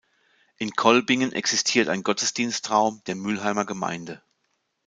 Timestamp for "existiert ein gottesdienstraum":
1.31-3.03